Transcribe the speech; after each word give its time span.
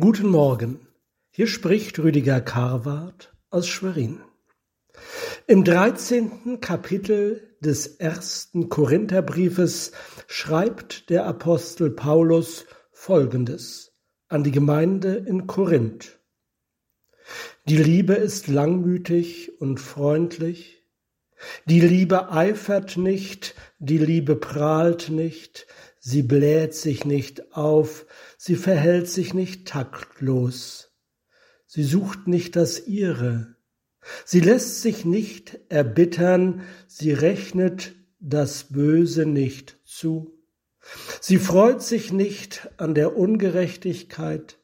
Guten 0.00 0.28
Morgen, 0.28 0.86
hier 1.32 1.46
spricht 1.46 1.98
Rüdiger 1.98 2.40
Karwart 2.40 3.36
aus 3.50 3.68
Schwerin. 3.68 4.22
Im 5.46 5.64
dreizehnten 5.64 6.62
Kapitel 6.62 7.54
des 7.60 7.88
ersten 7.98 8.70
Korintherbriefes 8.70 9.92
schreibt 10.28 11.10
der 11.10 11.26
Apostel 11.26 11.90
Paulus 11.90 12.64
Folgendes 12.90 13.92
an 14.28 14.42
die 14.42 14.50
Gemeinde 14.50 15.14
in 15.14 15.46
Korinth. 15.46 16.18
Die 17.66 17.76
Liebe 17.76 18.14
ist 18.14 18.48
langmütig 18.48 19.60
und 19.60 19.78
freundlich, 19.78 20.86
die 21.66 21.80
Liebe 21.80 22.32
eifert 22.32 22.96
nicht, 22.96 23.54
die 23.78 23.98
Liebe 23.98 24.36
prahlt 24.36 25.10
nicht, 25.10 25.66
Sie 26.04 26.24
bläht 26.24 26.74
sich 26.74 27.04
nicht 27.04 27.54
auf, 27.54 28.06
sie 28.36 28.56
verhält 28.56 29.08
sich 29.08 29.34
nicht 29.34 29.68
taktlos. 29.68 30.90
Sie 31.64 31.84
sucht 31.84 32.26
nicht 32.26 32.56
das 32.56 32.88
ihre. 32.88 33.54
Sie 34.24 34.40
lässt 34.40 34.82
sich 34.82 35.04
nicht 35.04 35.60
erbittern, 35.68 36.62
sie 36.88 37.12
rechnet 37.12 37.94
das 38.18 38.64
Böse 38.64 39.26
nicht 39.26 39.78
zu. 39.84 40.42
Sie 41.20 41.38
freut 41.38 41.82
sich 41.82 42.12
nicht 42.12 42.68
an 42.78 42.96
der 42.96 43.16
Ungerechtigkeit, 43.16 44.58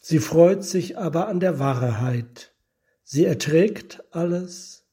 sie 0.00 0.18
freut 0.18 0.64
sich 0.64 0.96
aber 0.96 1.28
an 1.28 1.40
der 1.40 1.58
Wahrheit. 1.58 2.54
Sie 3.02 3.26
erträgt 3.26 4.02
alles, 4.12 4.86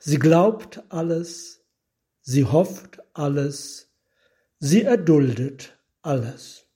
sie 0.00 0.18
glaubt 0.18 0.84
alles, 0.88 1.60
sie 2.22 2.46
hofft 2.46 3.02
alles, 3.12 3.87
Sie 4.60 4.82
erduldet 4.82 5.78
alles. 6.02 6.66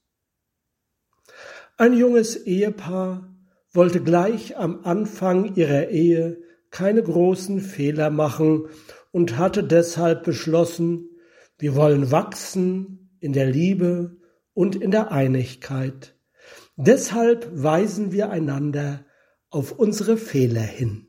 Ein 1.77 1.93
junges 1.93 2.35
Ehepaar 2.35 3.35
wollte 3.73 4.01
gleich 4.01 4.55
am 4.55 4.85
Anfang 4.85 5.55
ihrer 5.55 5.89
Ehe 5.89 6.41
keine 6.69 7.03
großen 7.03 7.59
Fehler 7.59 8.09
machen 8.09 8.67
und 9.11 9.37
hatte 9.37 9.63
deshalb 9.63 10.23
beschlossen, 10.23 11.09
wir 11.57 11.75
wollen 11.75 12.09
wachsen 12.09 13.17
in 13.19 13.33
der 13.33 13.47
Liebe 13.47 14.17
und 14.53 14.75
in 14.75 14.91
der 14.91 15.11
Einigkeit. 15.11 16.15
Deshalb 16.75 17.49
weisen 17.51 18.11
wir 18.11 18.29
einander 18.29 19.05
auf 19.49 19.71
unsere 19.71 20.17
Fehler 20.17 20.61
hin. 20.61 21.07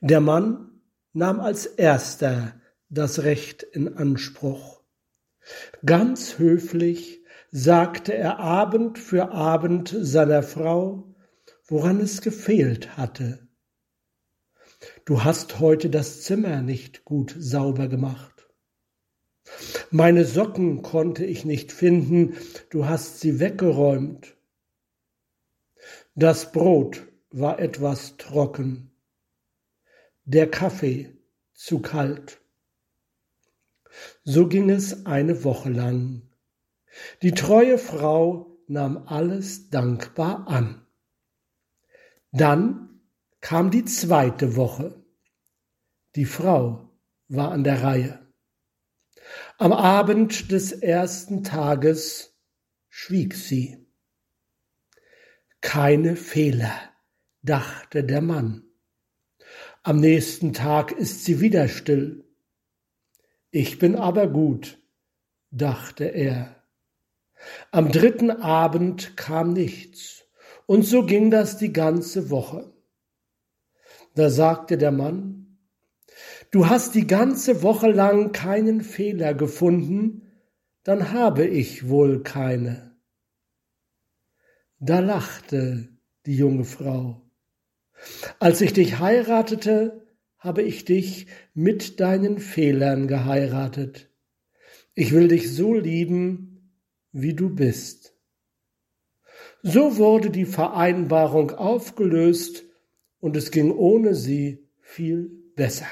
Der 0.00 0.20
Mann 0.20 0.80
nahm 1.12 1.40
als 1.40 1.66
erster 1.66 2.60
das 2.88 3.22
Recht 3.22 3.62
in 3.62 3.96
Anspruch. 3.96 4.83
Ganz 5.84 6.38
höflich 6.38 7.22
sagte 7.50 8.14
er 8.14 8.38
Abend 8.38 8.98
für 8.98 9.30
Abend 9.30 9.94
seiner 9.96 10.42
Frau, 10.42 11.14
woran 11.66 12.00
es 12.00 12.20
gefehlt 12.20 12.96
hatte. 12.96 13.46
Du 15.04 15.24
hast 15.24 15.60
heute 15.60 15.90
das 15.90 16.22
Zimmer 16.22 16.62
nicht 16.62 17.04
gut 17.04 17.34
sauber 17.38 17.88
gemacht. 17.88 18.48
Meine 19.90 20.24
Socken 20.24 20.82
konnte 20.82 21.24
ich 21.24 21.44
nicht 21.44 21.72
finden, 21.72 22.36
du 22.70 22.86
hast 22.86 23.20
sie 23.20 23.38
weggeräumt. 23.40 24.36
Das 26.14 26.52
Brot 26.52 27.06
war 27.30 27.58
etwas 27.58 28.16
trocken, 28.16 28.90
der 30.24 30.50
Kaffee 30.50 31.12
zu 31.52 31.80
kalt. 31.80 32.40
So 34.24 34.48
ging 34.48 34.70
es 34.70 35.06
eine 35.06 35.44
Woche 35.44 35.70
lang. 35.70 36.22
Die 37.22 37.32
treue 37.32 37.78
Frau 37.78 38.58
nahm 38.66 39.06
alles 39.06 39.70
dankbar 39.70 40.46
an. 40.48 40.86
Dann 42.32 43.00
kam 43.40 43.70
die 43.70 43.84
zweite 43.84 44.56
Woche. 44.56 45.04
Die 46.16 46.24
Frau 46.24 46.90
war 47.28 47.52
an 47.52 47.64
der 47.64 47.82
Reihe. 47.82 48.24
Am 49.58 49.72
Abend 49.72 50.50
des 50.50 50.72
ersten 50.72 51.44
Tages 51.44 52.36
schwieg 52.88 53.34
sie. 53.34 53.86
Keine 55.60 56.16
Fehler, 56.16 56.74
dachte 57.42 58.04
der 58.04 58.20
Mann. 58.20 58.64
Am 59.82 60.00
nächsten 60.00 60.52
Tag 60.52 60.92
ist 60.92 61.24
sie 61.24 61.40
wieder 61.40 61.68
still. 61.68 62.23
Ich 63.56 63.78
bin 63.78 63.94
aber 63.94 64.26
gut, 64.26 64.82
dachte 65.52 66.06
er. 66.06 66.56
Am 67.70 67.92
dritten 67.92 68.32
Abend 68.32 69.16
kam 69.16 69.52
nichts, 69.52 70.24
und 70.66 70.82
so 70.82 71.06
ging 71.06 71.30
das 71.30 71.56
die 71.56 71.72
ganze 71.72 72.30
Woche. 72.30 72.74
Da 74.16 74.28
sagte 74.28 74.76
der 74.76 74.90
Mann, 74.90 75.56
Du 76.50 76.68
hast 76.68 76.96
die 76.96 77.06
ganze 77.06 77.62
Woche 77.62 77.92
lang 77.92 78.32
keinen 78.32 78.80
Fehler 78.80 79.34
gefunden, 79.34 80.32
dann 80.82 81.12
habe 81.12 81.46
ich 81.46 81.88
wohl 81.88 82.24
keine. 82.24 82.96
Da 84.80 84.98
lachte 84.98 85.90
die 86.26 86.36
junge 86.36 86.64
Frau. 86.64 87.22
Als 88.40 88.60
ich 88.60 88.72
dich 88.72 88.98
heiratete, 88.98 90.03
habe 90.44 90.60
ich 90.62 90.84
dich 90.84 91.26
mit 91.54 92.00
deinen 92.00 92.38
Fehlern 92.38 93.08
geheiratet. 93.08 94.10
Ich 94.94 95.12
will 95.12 95.28
dich 95.28 95.50
so 95.50 95.72
lieben, 95.72 96.70
wie 97.12 97.32
du 97.32 97.48
bist. 97.48 98.14
So 99.62 99.96
wurde 99.96 100.28
die 100.28 100.44
Vereinbarung 100.44 101.52
aufgelöst 101.52 102.64
und 103.20 103.38
es 103.38 103.50
ging 103.50 103.72
ohne 103.72 104.14
sie 104.14 104.68
viel 104.82 105.30
besser. 105.56 105.88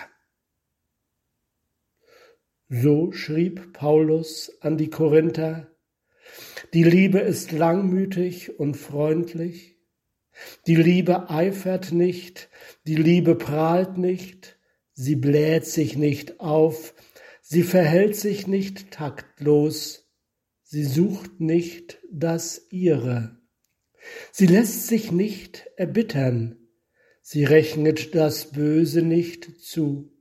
So 2.68 3.10
schrieb 3.12 3.72
Paulus 3.72 4.52
an 4.60 4.76
die 4.76 4.90
Korinther, 4.90 5.68
die 6.74 6.84
Liebe 6.84 7.20
ist 7.20 7.52
langmütig 7.52 8.58
und 8.60 8.76
freundlich, 8.76 9.78
die 10.66 10.76
Liebe 10.76 11.28
eifert 11.28 11.92
nicht, 11.92 12.48
die 12.86 12.94
Liebe 12.94 13.34
prahlt 13.34 13.98
nicht, 13.98 14.58
sie 14.94 15.16
bläht 15.16 15.66
sich 15.66 15.96
nicht 15.96 16.40
auf, 16.40 16.94
sie 17.40 17.62
verhält 17.62 18.14
sich 18.14 18.46
nicht 18.46 18.92
taktlos, 18.92 20.08
sie 20.62 20.84
sucht 20.84 21.40
nicht 21.40 21.98
das 22.10 22.68
ihre. 22.70 23.40
Sie 24.30 24.46
lässt 24.46 24.86
sich 24.86 25.10
nicht 25.10 25.66
erbittern, 25.76 26.56
sie 27.20 27.44
rechnet 27.44 28.14
das 28.14 28.52
Böse 28.52 29.02
nicht 29.02 29.60
zu. 29.60 30.12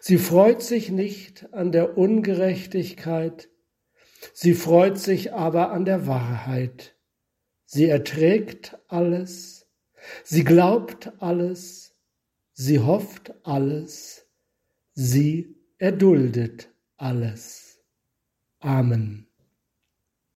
Sie 0.00 0.18
freut 0.18 0.62
sich 0.62 0.90
nicht 0.90 1.52
an 1.52 1.72
der 1.72 1.96
Ungerechtigkeit, 1.96 3.48
sie 4.34 4.54
freut 4.54 4.98
sich 4.98 5.32
aber 5.32 5.72
an 5.72 5.86
der 5.86 6.06
Wahrheit. 6.06 6.94
Sie 7.64 7.86
erträgt 7.86 8.78
alles, 8.88 9.61
sie 10.24 10.44
glaubt 10.44 11.12
alles, 11.20 11.94
sie 12.52 12.78
hofft 12.78 13.32
alles, 13.44 14.26
sie 14.94 15.56
erduldet 15.78 16.68
alles. 16.96 17.78
Amen. 18.60 19.31